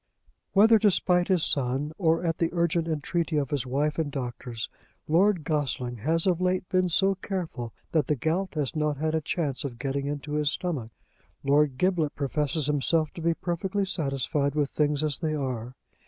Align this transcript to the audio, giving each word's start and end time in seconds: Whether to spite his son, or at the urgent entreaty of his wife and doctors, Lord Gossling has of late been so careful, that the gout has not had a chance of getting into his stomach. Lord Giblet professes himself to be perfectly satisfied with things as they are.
Whether 0.53 0.79
to 0.79 0.89
spite 0.89 1.27
his 1.27 1.43
son, 1.43 1.91
or 1.99 2.25
at 2.25 2.39
the 2.39 2.49
urgent 2.53 2.87
entreaty 2.87 3.37
of 3.37 3.51
his 3.51 3.67
wife 3.67 3.99
and 3.99 4.11
doctors, 4.11 4.67
Lord 5.07 5.43
Gossling 5.43 5.97
has 5.99 6.25
of 6.25 6.41
late 6.41 6.67
been 6.69 6.89
so 6.89 7.13
careful, 7.13 7.71
that 7.91 8.07
the 8.07 8.15
gout 8.15 8.55
has 8.55 8.75
not 8.75 8.97
had 8.97 9.13
a 9.13 9.21
chance 9.21 9.63
of 9.63 9.77
getting 9.77 10.07
into 10.07 10.31
his 10.31 10.49
stomach. 10.51 10.89
Lord 11.43 11.77
Giblet 11.77 12.15
professes 12.15 12.65
himself 12.65 13.13
to 13.13 13.21
be 13.21 13.35
perfectly 13.35 13.85
satisfied 13.85 14.55
with 14.55 14.71
things 14.71 15.03
as 15.03 15.19
they 15.19 15.35
are. 15.35 15.75